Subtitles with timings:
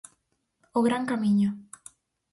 [0.77, 1.49] O Gran Camiño.